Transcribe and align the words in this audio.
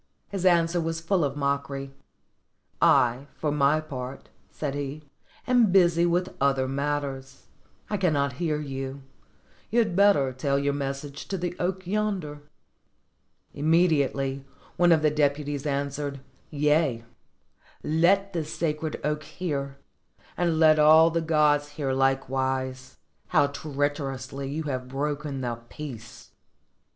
His 0.29 0.47
answer 0.47 0.81
was 0.81 0.99
full 0.99 1.23
of 1.23 1.35
mockery: 1.37 1.93
"I, 2.81 3.27
for 3.35 3.51
my 3.51 3.79
part," 3.79 4.29
said 4.49 4.73
he, 4.73 5.03
"am 5.45 5.71
busy 5.71 6.07
with 6.07 6.33
other 6.41 6.67
matters: 6.67 7.45
I 7.87 7.97
cannot 7.97 8.33
hear 8.41 8.59
you; 8.59 9.03
you 9.69 9.77
had 9.77 9.95
better 9.95 10.33
tell 10.33 10.57
your 10.57 10.73
message 10.73 11.27
to 11.27 11.37
the 11.37 11.55
oak 11.59 11.85
yonder." 11.85 12.41
Immediately 13.53 14.43
one 14.75 14.91
of 14.91 15.03
the 15.03 15.11
deputies 15.11 15.67
answered, 15.67 16.19
'*Yea, 16.49 17.03
let 17.83 18.33
this 18.33 18.51
sacred 18.51 18.99
oak 19.03 19.21
hear, 19.23 19.77
and 20.35 20.57
let 20.57 20.79
all 20.79 21.11
the 21.11 21.21
gods 21.21 21.73
hear 21.77 21.91
Hkewise, 21.93 22.97
how 23.27 23.45
treacherously 23.45 24.49
you 24.49 24.63
have 24.63 24.87
broken 24.87 25.41
the 25.41 25.57
peace 25.69 26.31